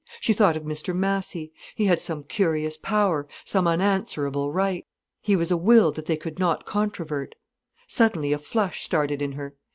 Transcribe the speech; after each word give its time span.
She 0.19 0.33
thought 0.33 0.57
of 0.57 0.63
Mr 0.63 0.95
Massy. 0.95 1.53
He 1.75 1.85
had 1.85 2.01
some 2.01 2.23
curious 2.23 2.75
power, 2.75 3.27
some 3.45 3.67
unanswerable 3.67 4.51
right. 4.51 4.83
He 5.21 5.35
was 5.35 5.51
a 5.51 5.57
will 5.57 5.91
that 5.91 6.07
they 6.07 6.17
could 6.17 6.39
not 6.39 6.65
controvert.—Suddenly 6.65 8.33
a 8.33 8.39
flush 8.39 8.83
started 8.83 9.21
in 9.21 9.33
her. 9.33 9.53